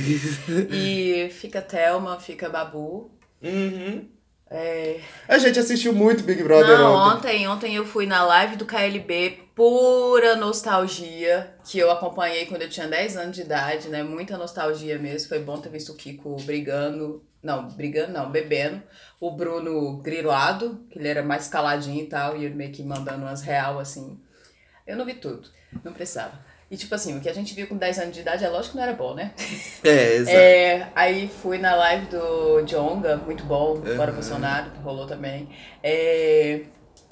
e 0.70 1.30
fica 1.32 1.62
Thelma, 1.62 2.20
fica 2.20 2.50
Babu. 2.50 3.10
Uhum. 3.42 4.06
É... 4.50 5.00
A 5.26 5.38
gente 5.38 5.58
assistiu 5.58 5.94
muito 5.94 6.22
Big 6.22 6.42
Brother 6.42 6.78
Não, 6.78 6.94
ontem. 6.94 7.16
ontem. 7.16 7.48
Ontem 7.48 7.76
eu 7.76 7.86
fui 7.86 8.04
na 8.04 8.22
live 8.22 8.56
do 8.56 8.66
KLB, 8.66 9.48
pura 9.54 10.36
nostalgia, 10.36 11.54
que 11.64 11.78
eu 11.78 11.90
acompanhei 11.90 12.44
quando 12.44 12.62
eu 12.62 12.68
tinha 12.68 12.86
10 12.86 13.16
anos 13.16 13.34
de 13.34 13.42
idade, 13.42 13.88
né? 13.88 14.02
Muita 14.02 14.36
nostalgia 14.36 14.98
mesmo. 14.98 15.30
Foi 15.30 15.38
bom 15.38 15.56
ter 15.56 15.70
visto 15.70 15.92
o 15.92 15.96
Kiko 15.96 16.36
brigando 16.42 17.22
não, 17.44 17.68
brigando 17.68 18.12
não, 18.12 18.30
bebendo. 18.30 18.82
O 19.20 19.30
Bruno 19.30 19.98
grilado, 19.98 20.84
que 20.90 20.98
ele 20.98 21.08
era 21.08 21.22
mais 21.22 21.46
caladinho 21.48 22.02
e 22.02 22.06
tal, 22.06 22.36
e 22.36 22.44
ele 22.44 22.54
meio 22.54 22.72
que 22.72 22.82
mandando 22.82 23.24
umas 23.24 23.42
real 23.42 23.78
assim. 23.78 24.18
Eu 24.86 24.96
não 24.96 25.04
vi 25.04 25.14
tudo, 25.14 25.48
não 25.84 25.92
precisava. 25.92 26.38
E 26.70 26.76
tipo 26.76 26.94
assim, 26.94 27.16
o 27.16 27.20
que 27.20 27.28
a 27.28 27.32
gente 27.32 27.54
viu 27.54 27.66
com 27.66 27.76
10 27.76 27.98
anos 27.98 28.14
de 28.14 28.20
idade 28.20 28.44
é 28.44 28.48
lógico 28.48 28.72
que 28.72 28.76
não 28.78 28.84
era 28.84 28.94
bom, 28.94 29.14
né? 29.14 29.32
É, 29.84 30.14
exato. 30.14 30.36
É, 30.36 30.88
aí 30.94 31.28
fui 31.28 31.58
na 31.58 31.74
live 31.74 32.06
do 32.06 32.62
Jonga, 32.62 33.16
muito 33.18 33.44
bom, 33.44 33.74
uhum. 33.74 34.12
Bolsonaro, 34.12 34.70
rolou 34.82 35.06
também. 35.06 35.48
É, 35.82 36.62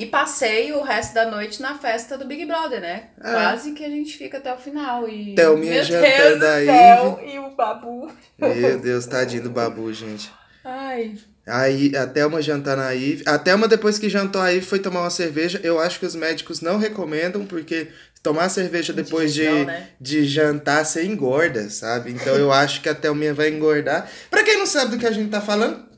E 0.02 0.06
passei 0.06 0.72
o 0.72 0.82
resto 0.82 1.14
da 1.14 1.30
noite 1.30 1.62
na 1.62 1.78
festa 1.78 2.18
do 2.18 2.24
Big 2.24 2.44
Brother, 2.44 2.80
né? 2.80 3.04
É. 3.22 3.30
Quase 3.30 3.70
que 3.70 3.84
a 3.84 3.88
gente 3.88 4.18
fica 4.18 4.38
até 4.38 4.52
o 4.52 4.56
final. 4.56 5.08
E... 5.08 5.36
Thelminha 5.36 5.74
Meu 5.74 5.84
jantando 5.84 6.16
Deus 6.16 6.38
do 6.40 6.46
aí. 6.46 6.66
céu, 6.66 7.20
E 7.24 7.38
o 7.38 7.50
Babu. 7.54 8.10
Meu 8.36 8.78
Deus, 8.80 9.06
tadinho 9.06 9.44
do 9.44 9.50
babu, 9.50 9.92
gente. 9.92 10.28
Ai. 10.64 11.14
Aí, 11.46 11.94
a 11.96 12.04
Thelma 12.04 12.42
jantando 12.42 12.82
a 12.82 12.92
Ive. 12.92 13.22
A 13.26 13.38
Thelma, 13.38 13.68
depois 13.68 13.96
que 13.96 14.08
jantou 14.08 14.42
a 14.42 14.52
Ive, 14.52 14.66
foi 14.66 14.80
tomar 14.80 15.02
uma 15.02 15.10
cerveja. 15.10 15.60
Eu 15.62 15.78
acho 15.78 16.00
que 16.00 16.06
os 16.06 16.16
médicos 16.16 16.60
não 16.60 16.78
recomendam, 16.78 17.46
porque 17.46 17.86
tomar 18.22 18.48
cerveja 18.48 18.92
depois 18.92 19.32
de, 19.32 19.42
Indigestão, 19.42 19.66
né? 19.66 19.88
de 20.00 20.24
jantar, 20.24 20.84
você 20.84 21.04
engorda, 21.04 21.70
sabe? 21.70 22.10
Então 22.10 22.34
eu 22.34 22.50
acho 22.50 22.80
que 22.80 22.88
a 22.88 22.94
Thelminha 22.94 23.34
vai 23.34 23.50
engordar. 23.50 24.08
Pra 24.28 24.42
quem 24.42 24.58
não 24.58 24.66
sabe 24.66 24.92
do 24.92 24.98
que 24.98 25.06
a 25.06 25.12
gente 25.12 25.30
tá 25.30 25.40
falando, 25.40 25.91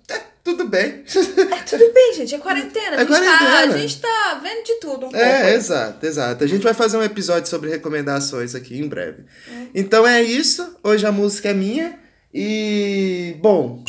tudo 0.45 0.69
bem. 0.69 1.03
É 1.05 1.63
tudo 1.63 1.93
bem, 1.93 2.15
gente. 2.15 2.35
É 2.35 2.39
quarentena. 2.39 2.97
A, 2.97 3.01
É 3.01 3.07
gente, 3.07 3.09
Tá, 3.09 3.39
quarentena. 3.39 3.75
a 3.75 3.79
gente 3.79 4.01
tá 4.01 4.41
vendo 4.43 4.65
de 4.65 4.75
tudo 4.81 4.95
um 5.07 5.11
pouco. 5.11 5.17
É, 5.17 5.43
aí. 5.49 5.55
exato, 5.55 6.07
exato. 6.07 6.45
A 6.45 6.47
gente 6.47 6.63
vai 6.63 6.75
fazer 6.75 6.97
um 6.99 7.03
episódio 7.03 7.49
sobre 7.49 7.71
recomendações 7.71 8.55
aqui 8.55 8.79
em 8.79 8.87
breve. 8.87 9.25
Então 9.75 10.07
é 10.07 10.23
isso. 10.23 10.77
Hoje 10.85 11.07
a 11.07 11.11
música 11.13 11.49
é 11.49 11.55
minha. 11.55 11.99
E, 12.33 13.37
bom, 13.41 13.83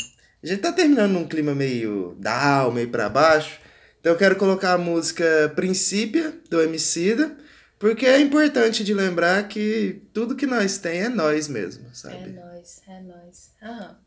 a 0.43 0.47
gente 0.47 0.62
tá 0.62 0.71
terminando 0.71 1.12
num 1.12 1.27
clima 1.27 1.53
meio 1.53 2.15
down, 2.19 2.71
meio 2.71 2.89
pra 2.89 3.09
baixo. 3.09 3.59
Então 4.00 4.13
eu 4.13 4.17
quero 4.17 4.35
colocar 4.35 4.74
a 4.74 4.77
música 4.77 5.51
Princípia, 5.55 6.31
do 6.50 6.62
Emicida, 6.62 7.35
porque 7.79 8.05
é 8.05 8.19
importante 8.19 8.83
de 8.83 8.93
lembrar 8.93 9.47
que 9.47 10.03
tudo 10.13 10.35
que 10.35 10.45
nós 10.45 10.77
tem 10.77 11.01
é 11.01 11.09
nós 11.09 11.47
mesmo, 11.47 11.88
É 11.91 11.93
sabe? 11.95 12.29
nóis, 12.29 12.81
é 12.88 13.01
nóis. 13.01 13.50
Aham. 13.62 13.97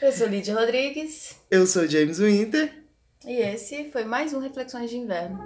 Eu 0.00 0.12
sou 0.12 0.26
Lídia 0.26 0.54
Rodrigues 0.54 1.36
Eu 1.50 1.66
sou 1.66 1.86
James 1.88 2.18
Winter. 2.18 2.72
e 3.26 3.36
esse 3.40 3.90
foi 3.90 4.04
mais 4.04 4.32
um 4.32 4.38
Reflexões 4.40 4.90
de 4.90 4.96
Inverno. 4.96 5.38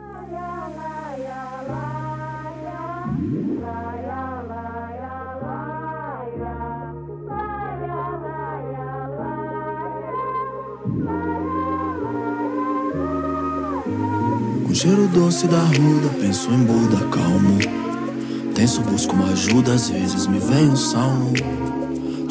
Com 14.67 14.75
cheiro 14.75 15.09
doce 15.09 15.47
da 15.47 15.59
ruda, 15.59 16.09
penso 16.21 16.50
em 16.50 16.64
Buda, 16.64 16.97
calmo. 17.09 17.59
Tenso, 18.55 18.81
busco 18.83 19.14
uma 19.14 19.33
ajuda, 19.33 19.73
às 19.75 19.88
vezes 19.91 20.26
me 20.26 20.38
vem 20.38 20.71
um 20.71 20.76
salmo. 20.76 21.33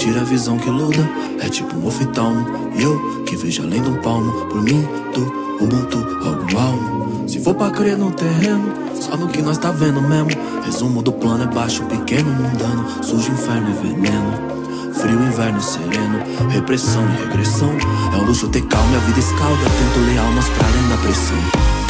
Tira 0.01 0.21
a 0.21 0.23
visão 0.23 0.57
que 0.57 0.67
luda, 0.67 1.07
é 1.39 1.47
tipo 1.47 1.77
um 1.77 1.85
oftalmo. 1.85 2.43
Eu 2.75 3.21
que 3.23 3.35
vejo 3.35 3.61
além 3.61 3.83
do 3.83 3.99
palmo, 3.99 4.47
por 4.47 4.59
mim, 4.63 4.83
tu, 5.13 5.21
Ubuntu, 5.63 5.99
algo 6.25 6.57
almo. 6.57 7.29
Se 7.29 7.39
for 7.39 7.53
pra 7.53 7.69
crer 7.69 7.99
no 7.99 8.09
terreno, 8.09 8.73
só 8.99 9.15
no 9.15 9.27
que 9.27 9.43
nós 9.43 9.59
tá 9.59 9.69
vendo 9.69 10.01
mesmo. 10.01 10.31
Resumo 10.65 11.03
do 11.03 11.11
plano 11.11 11.43
é 11.43 11.45
baixo, 11.45 11.83
pequeno, 11.83 12.31
mundano. 12.31 12.83
Sujo, 13.03 13.31
inferno 13.31 13.69
e 13.69 13.89
veneno. 13.89 14.93
Frio, 14.95 15.21
inverno 15.21 15.61
sereno, 15.61 16.17
repressão 16.49 17.03
e 17.03 17.23
regressão. 17.27 17.69
É 18.11 18.17
um 18.17 18.25
luxo 18.25 18.49
ter 18.49 18.65
calma, 18.65 18.97
a 18.97 18.99
vida 19.01 19.19
escalda. 19.19 19.63
Tento 19.65 20.03
ler 20.07 20.17
almas 20.17 20.49
pra 20.49 20.67
além 20.67 20.89
da 20.89 20.97
pressão. 20.97 21.80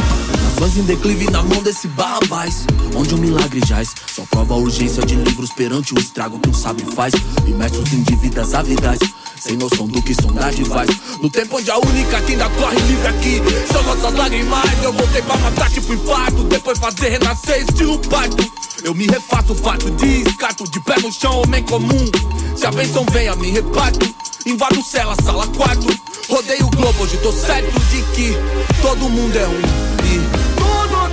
Nações 0.61 0.77
em 0.77 0.83
declive 0.83 1.27
na 1.31 1.41
mão 1.41 1.63
desse 1.63 1.87
barrabás 1.87 2.67
Onde 2.95 3.15
o 3.15 3.17
milagre 3.17 3.59
jaz. 3.65 3.95
Só 4.13 4.21
prova 4.29 4.53
a 4.53 4.57
urgência 4.57 5.03
de 5.03 5.15
livros 5.15 5.49
perante 5.51 5.91
o 5.91 5.99
estrago 5.99 6.37
que 6.37 6.49
um 6.49 6.53
sábio 6.53 6.85
faz. 6.91 7.15
Imersos 7.47 7.91
em 7.91 8.03
dívidas 8.03 8.53
avidais 8.53 8.99
sem 9.39 9.57
noção 9.57 9.87
do 9.87 9.99
que 10.03 10.13
sondade 10.13 10.63
faz 10.65 10.87
No 11.19 11.27
tempo 11.31 11.57
onde 11.57 11.71
a 11.71 11.79
única 11.79 12.21
que 12.21 12.33
ainda 12.33 12.47
corre 12.51 12.79
livre 12.81 13.07
aqui 13.07 13.41
São 13.73 13.81
nossas 13.81 14.13
lágrimas. 14.13 14.83
Eu 14.83 14.93
voltei 14.93 15.23
pra 15.23 15.35
matar 15.37 15.67
tipo 15.71 15.93
infarto 15.93 16.43
Depois 16.43 16.77
fazer 16.77 17.09
renascer 17.09 17.63
estilo 17.63 17.97
parto. 17.97 18.51
Eu 18.83 18.93
me 18.93 19.07
refaço 19.07 19.55
fato 19.55 19.89
de 19.89 20.21
escato 20.21 20.69
De 20.69 20.79
pé 20.81 20.99
no 20.99 21.11
chão, 21.11 21.41
homem 21.41 21.63
comum. 21.63 22.11
Se 22.55 22.67
a 22.67 22.71
bênção 22.71 23.03
venha, 23.11 23.35
me 23.35 23.49
reparto 23.49 24.13
Invado 24.45 24.79
cela, 24.83 25.15
sala, 25.23 25.47
quarto. 25.47 25.87
Rodeio 26.29 26.67
o 26.67 26.69
globo, 26.69 27.01
hoje 27.01 27.17
tô 27.17 27.31
certo 27.31 27.79
de 27.89 28.03
que 28.13 28.37
Todo 28.79 29.09
mundo 29.09 29.35
é 29.35 29.47
um 29.47 29.90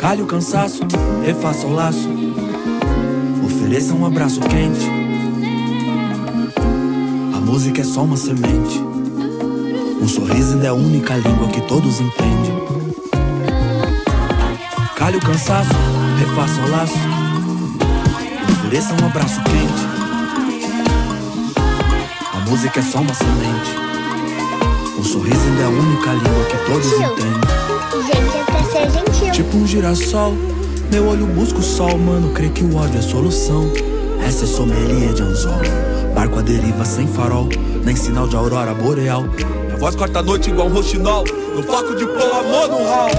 Calhe 0.00 0.22
o 0.22 0.26
cansaço, 0.26 0.80
refaça 1.22 1.66
o 1.66 1.74
laço. 1.74 2.08
Ofereça 3.44 3.92
um 3.92 4.06
abraço 4.06 4.40
quente. 4.40 4.88
A 7.36 7.40
música 7.40 7.82
é 7.82 7.84
só 7.84 8.04
uma 8.04 8.16
semente. 8.16 8.80
Um 10.00 10.08
sorriso 10.08 10.54
ainda 10.54 10.68
é 10.68 10.70
a 10.70 10.72
única 10.72 11.14
língua 11.16 11.48
que 11.48 11.60
todos 11.60 12.00
entendem. 12.00 12.64
Calhe 14.96 15.18
o 15.18 15.20
cansaço, 15.20 15.68
refaça 16.18 16.60
o 16.62 16.70
laço. 16.70 16.98
Ofereça 18.52 18.94
um 18.94 19.06
abraço 19.06 19.38
quente. 19.42 19.84
A 22.32 22.40
música 22.48 22.80
é 22.80 22.82
só 22.82 23.00
uma 23.00 23.12
semente. 23.12 23.70
Um 24.98 25.04
sorriso 25.04 25.42
ainda 25.42 25.60
é 25.60 25.66
a 25.66 25.68
única 25.68 26.12
língua 26.14 26.44
que 26.46 26.56
todos 26.64 26.90
entendem. 26.90 27.49
Um 29.56 29.66
girassol, 29.66 30.34
meu 30.90 31.06
olho 31.08 31.26
busca 31.26 31.58
o 31.58 31.62
sol, 31.62 31.96
mano. 31.98 32.32
Crê 32.32 32.48
que 32.48 32.64
o 32.64 32.76
ódio 32.76 32.98
é 32.98 33.02
solução. 33.02 33.70
Essa 34.26 34.44
é 34.44 34.48
sommelier 34.48 35.12
de 35.14 35.22
anzol. 35.22 35.60
Barco 36.14 36.38
à 36.38 36.42
deriva 36.42 36.84
sem 36.84 37.06
farol, 37.06 37.48
nem 37.84 37.96
sinal 37.96 38.28
de 38.28 38.36
aurora 38.36 38.74
boreal. 38.74 39.22
Minha 39.22 39.76
voz 39.78 39.94
corta 39.94 40.18
a 40.18 40.22
noite 40.22 40.50
igual 40.50 40.68
um 40.68 40.72
roxinol. 40.72 41.24
No 41.54 41.62
foco 41.62 41.94
de 41.94 42.06
pôr 42.06 42.32
amor 42.32 42.68
no 42.68 42.84
hall. 42.84 43.10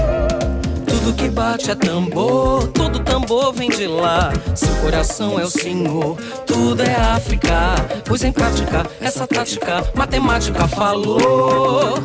Tudo 0.86 1.14
que 1.14 1.28
bate 1.30 1.70
é 1.70 1.74
tambor, 1.74 2.68
todo 2.68 3.00
tambor 3.00 3.52
vem 3.52 3.70
de 3.70 3.86
lá. 3.86 4.32
Seu 4.54 4.74
coração 4.76 5.40
é 5.40 5.44
o 5.44 5.50
senhor, 5.50 6.16
tudo 6.46 6.82
é 6.82 6.94
África. 6.94 7.74
Pois 8.06 8.22
em 8.22 8.32
prática, 8.32 8.86
essa 9.00 9.26
tática 9.26 9.84
matemática 9.94 10.68
falou. 10.68 11.98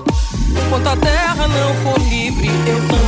Enquanto 0.66 0.88
a 0.88 0.98
terra 0.98 1.48
não 1.48 1.76
for 1.84 2.00
livre, 2.10 2.48
eu 2.48 2.88
também 2.88 3.07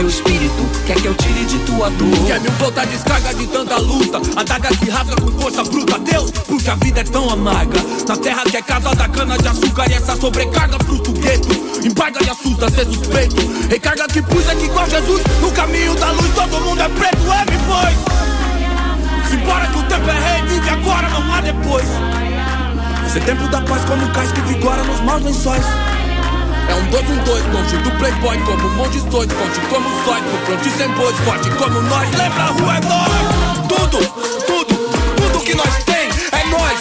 Meu 0.00 0.08
espírito 0.08 0.66
quer 0.86 0.96
que 0.96 1.04
eu 1.08 1.14
tire 1.14 1.44
de 1.44 1.58
tua 1.58 1.90
dor. 1.90 2.26
Quer 2.26 2.40
mil 2.40 2.50
volta 2.52 2.86
descarga 2.86 3.34
de 3.34 3.46
tanta 3.48 3.76
luta. 3.76 4.18
A 4.34 4.42
daga 4.42 4.74
que 4.74 4.88
rasga 4.88 5.14
com 5.16 5.30
força 5.38 5.62
bruta. 5.62 5.98
Deus, 5.98 6.30
porque 6.30 6.70
a 6.70 6.74
vida 6.76 7.00
é 7.00 7.04
tão 7.04 7.28
amarga. 7.28 7.78
Na 8.08 8.16
terra 8.16 8.42
que 8.44 8.56
é 8.56 8.62
casa 8.62 8.94
da 8.94 9.06
cana 9.10 9.36
de 9.36 9.46
açúcar. 9.46 9.90
E 9.90 9.92
essa 9.92 10.16
sobrecarga 10.16 10.78
frustra 10.86 11.10
o 11.10 11.14
gueto. 11.16 11.86
Embarga 11.86 12.24
e 12.24 12.30
assusta 12.30 12.70
ser 12.70 12.86
suspeito. 12.86 13.36
Recarga 13.68 14.08
que 14.08 14.22
puxa 14.22 14.54
que 14.54 14.64
igual 14.64 14.88
Jesus. 14.88 15.22
No 15.42 15.52
caminho 15.52 15.94
da 15.96 16.12
luz 16.12 16.34
todo 16.34 16.60
mundo 16.62 16.80
é 16.80 16.88
preto. 16.88 17.32
É, 17.32 17.44
me 17.50 17.58
pois. 17.68 19.28
Simbora 19.28 19.66
que 19.66 19.78
o 19.80 19.82
tempo 19.82 20.08
é 20.08 20.18
rei. 20.18 20.42
Vive 20.48 20.70
agora, 20.70 21.10
não 21.10 21.34
há 21.34 21.42
depois. 21.42 21.86
Ser 23.12 23.22
tempo 23.24 23.46
da 23.48 23.60
paz 23.60 23.84
como 23.84 24.08
cais 24.14 24.32
que 24.32 24.40
vigora 24.40 24.82
nos 24.82 25.00
maus 25.02 25.22
lençóis. 25.22 25.66
É 26.68 26.74
um 26.74 26.84
dois, 26.90 27.10
um 27.10 27.24
dois, 27.24 27.44
longe 27.52 27.76
do 27.78 27.90
playboy 27.98 28.38
Como 28.44 28.66
um 28.66 28.74
monte 28.76 29.00
de 29.00 29.06
dois, 29.08 29.32
forte 29.32 29.60
como 29.68 29.88
sóis 30.04 30.22
No 30.22 30.46
front 30.46 30.64
sem 30.76 30.88
bois, 30.90 31.16
forte 31.18 31.50
como 31.50 31.80
nós. 31.82 32.10
Lembra 32.10 32.42
a 32.42 32.46
rua 32.46 32.76
é 32.76 32.80
nós 32.80 33.68
Tudo, 33.68 33.98
tudo, 34.46 34.74
tudo 35.16 35.40
que 35.44 35.54
nós 35.54 35.84
tem 35.84 36.08
é 36.32 36.44
nós. 36.50 36.78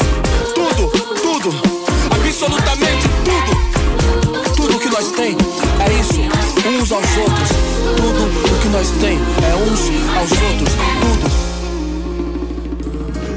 Tudo, 0.53 0.89
tudo, 1.21 1.49
absolutamente 2.11 3.07
tudo. 3.25 3.51
Tudo 4.55 4.79
que 4.79 4.89
nós 4.89 5.11
tem 5.11 5.35
é 5.79 5.93
isso, 5.99 6.21
uns 6.67 6.91
aos 6.91 7.17
outros. 7.17 7.49
Tudo 7.97 8.23
o 8.23 8.59
que 8.61 8.67
nós 8.69 8.89
tem 9.01 9.17
é 9.17 9.55
uns 9.55 9.89
aos 10.15 10.31
outros. 10.31 10.73
Tudo. 11.01 11.29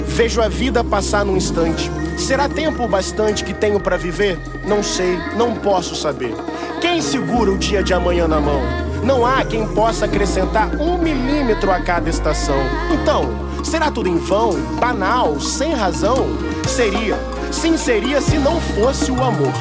Vejo 0.07 0.43
a 0.43 0.49
vida 0.49 0.85
passar 0.85 1.25
num 1.25 1.37
instante. 1.37 1.91
Será 2.17 2.49
tempo 2.49 2.87
bastante 2.87 3.45
que 3.45 3.53
tenho 3.53 3.81
pra 3.81 3.97
viver? 3.97 4.39
Não 4.65 4.83
sei, 4.83 5.19
não 5.37 5.55
posso 5.55 5.95
saber. 5.95 6.35
Quem 6.81 7.01
segura 7.01 7.51
o 7.51 7.59
dia 7.59 7.83
de 7.83 7.93
amanhã 7.93 8.27
na 8.27 8.41
mão? 8.41 8.61
Não 9.03 9.27
há 9.27 9.45
quem 9.45 9.67
possa 9.67 10.05
acrescentar 10.05 10.69
um 10.81 10.97
milímetro 10.97 11.71
a 11.71 11.81
cada 11.81 12.09
estação. 12.09 12.59
Então, 12.93 13.29
será 13.65 13.91
tudo 13.91 14.09
em 14.09 14.17
vão, 14.17 14.53
banal, 14.79 15.41
sem 15.41 15.75
razão? 15.75 16.29
Seria. 16.69 17.19
Sim, 17.53 17.77
seria 17.77 18.21
se 18.21 18.39
não 18.39 18.61
fosse 18.61 19.11
o 19.11 19.23
amor. 19.23 19.53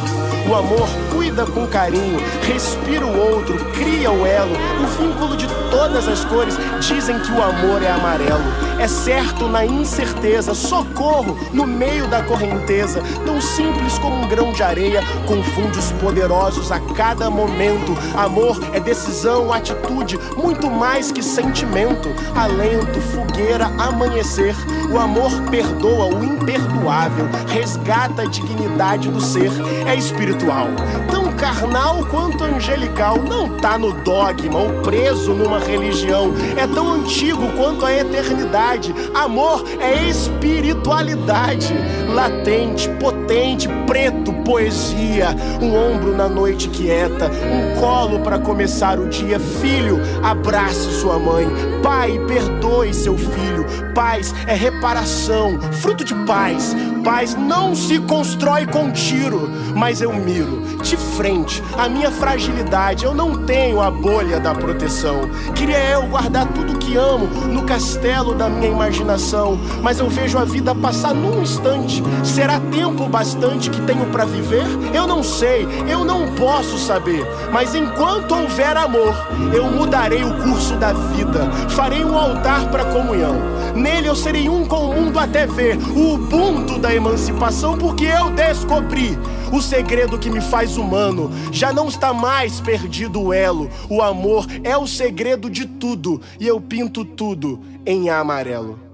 O 0.50 0.56
amor 0.56 0.90
cuida 1.12 1.46
com 1.46 1.68
carinho, 1.68 2.20
respira 2.42 3.06
o 3.06 3.16
outro, 3.16 3.58
cria 3.74 4.12
o 4.12 4.26
elo, 4.26 4.54
o 4.84 4.88
vínculo 5.02 5.38
de 5.38 5.48
todas 5.70 6.08
as 6.08 6.26
cores. 6.26 6.58
Dizem 6.80 7.20
que 7.20 7.32
o 7.32 7.44
amor 7.44 7.84
é 7.84 7.92
amarelo. 7.92 8.42
É 8.80 8.88
certo 8.88 9.48
na 9.48 9.64
incerteza, 9.64 10.56
socorro 10.56 11.38
no 11.54 11.68
meio 11.68 12.08
da 12.08 12.24
correnteza. 12.24 13.04
Tão 13.24 13.40
simples 13.40 14.00
como 14.00 14.16
um 14.16 14.28
grão 14.28 14.52
de 14.52 14.64
areia, 14.64 15.04
confunde 15.28 15.78
os 15.78 15.92
poderosos 15.94 16.72
a 16.72 16.80
cada 16.80 17.30
momento. 17.30 17.96
Amor 18.16 18.60
é 18.74 18.80
decisão, 18.80 19.54
atitude, 19.54 20.20
muito 20.36 20.72
mais 20.72 21.12
que 21.12 21.22
sentimento. 21.22 22.10
Alento, 22.36 23.00
fogueira, 23.00 23.68
amanhecer. 23.78 24.56
O 24.92 24.98
amor 24.98 25.32
perdoa 25.52 26.06
o 26.16 26.24
imperdoável, 26.24 27.28
resgata 27.48 27.81
a 28.22 28.26
dignidade 28.26 29.10
do 29.10 29.20
ser. 29.20 29.52
É 29.88 29.96
espiritual, 29.96 30.68
tão 31.10 31.31
carnal 31.42 32.06
quanto 32.06 32.44
angelical. 32.44 33.18
Não 33.18 33.58
tá 33.58 33.76
no 33.76 33.92
dogma 33.92 34.60
ou 34.60 34.82
preso 34.84 35.34
numa 35.34 35.58
religião. 35.58 36.32
É 36.56 36.68
tão 36.68 36.94
antigo 36.94 37.52
quanto 37.58 37.84
a 37.84 37.92
eternidade. 37.92 38.94
Amor 39.16 39.66
é 39.80 40.08
espiritualidade, 40.08 41.74
latente, 42.14 42.88
potente, 43.00 43.68
preto, 43.88 44.32
poesia. 44.46 45.36
Um 45.60 45.76
ombro 45.76 46.16
na 46.16 46.30
noite 46.30 46.70
quieta, 46.70 47.26
um 47.28 47.80
colo 47.80 48.20
para 48.20 48.38
começar 48.38 49.00
o 49.00 49.10
dia. 49.10 49.40
Filho, 49.40 50.00
abrace 50.22 50.92
sua 51.00 51.18
mãe. 51.18 51.48
Pai, 51.82 52.20
perdoe 52.28 52.94
seu 52.94 53.18
filho. 53.18 53.66
Paz 53.96 54.34
é 54.46 54.54
reparação, 54.54 55.60
fruto 55.82 56.04
de 56.04 56.14
paz. 56.26 56.76
Paz 57.04 57.36
não 57.36 57.74
se 57.74 57.98
constrói 58.00 58.68
com 58.68 58.92
tiro, 58.92 59.50
mas 59.76 60.02
eu 60.02 60.14
miro 60.14 60.62
de 60.84 60.96
frente 60.96 61.31
a 61.78 61.88
minha 61.88 62.12
fragilidade. 62.12 63.06
Eu 63.06 63.14
não 63.14 63.46
tenho 63.46 63.82
a 63.82 63.90
bolha 63.90 64.40
da 64.40 64.54
proteção. 64.54 65.30
Queria 65.56 65.78
eu 65.92 66.08
guardar 66.08 66.48
tudo 66.48 66.78
que 66.78 66.98
amo 66.98 67.28
no 67.48 67.64
castelo 67.64 68.34
da 68.34 68.50
minha 68.50 68.70
imaginação, 68.70 69.58
mas 69.82 70.00
eu 70.00 70.10
vejo 70.10 70.38
a 70.38 70.44
vida 70.44 70.76
passar 70.76 71.14
num 71.14 71.42
instante. 71.42 72.04
Será 72.24 72.60
tempo 72.60 73.08
bastante 73.08 73.70
que 73.70 73.82
tenho 73.82 74.06
para 74.08 74.26
viver? 74.26 74.66
Eu 74.94 75.08
não 75.08 75.24
sei, 75.24 75.68
eu 75.88 76.04
não 76.04 76.34
posso 76.36 76.78
saber. 76.78 77.26
Mas 77.52 77.74
enquanto 77.74 78.36
houver 78.36 78.76
amor, 78.76 79.16
eu 79.54 79.66
mudarei 79.66 80.24
o 80.24 80.34
curso 80.44 80.76
da 80.76 80.92
vida. 80.92 81.50
Farei 81.70 82.04
um 82.04 82.18
altar 82.18 82.70
para 82.70 82.86
comunhão. 82.86 83.36
Nele 83.76 84.08
eu 84.08 84.16
serei 84.16 84.50
um 84.50 84.66
com 84.66 84.90
o 84.90 84.94
mundo 84.94 85.18
até 85.18 85.48
ver 85.48 85.78
o 85.96 86.16
ubuntu 86.16 86.78
da 86.78 86.94
emancipação, 86.94 87.78
porque 87.78 88.06
eu 88.06 88.30
descobri 88.32 89.18
o 89.52 89.62
segredo 89.62 90.18
que 90.18 90.30
me 90.30 90.42
faz 90.42 90.78
humano. 91.26 91.54
Já 91.54 91.74
não 91.74 91.88
está 91.88 92.14
mais 92.14 92.60
perdido 92.60 93.22
o 93.22 93.34
elo. 93.34 93.70
O 93.90 94.02
amor 94.02 94.46
é 94.64 94.78
o 94.78 94.88
segredo 94.88 95.50
de 95.50 95.66
tudo, 95.66 96.22
e 96.40 96.48
eu 96.48 96.60
pinto 96.60 97.04
tudo 97.04 97.60
em 97.86 98.10
amarelo. 98.10 98.91